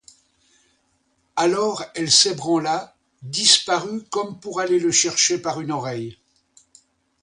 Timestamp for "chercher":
4.89-5.37